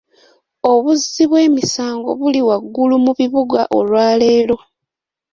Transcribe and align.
Obuzzi 0.71 1.23
bw'emisango 1.29 2.09
buli 2.19 2.41
waggulu 2.47 2.95
mu 3.05 3.11
bibuga 3.19 3.61
olwaleero. 3.77 4.57